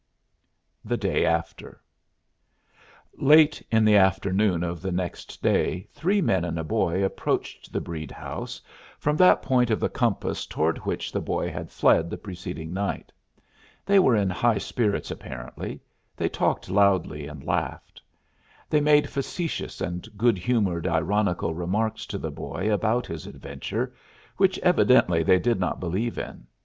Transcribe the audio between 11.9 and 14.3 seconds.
the preceding night. The men were